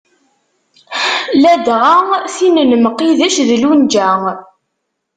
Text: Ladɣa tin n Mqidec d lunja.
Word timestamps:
Ladɣa 1.41 1.95
tin 2.35 2.55
n 2.69 2.71
Mqidec 2.83 3.35
d 3.47 3.49
lunja. 3.61 4.09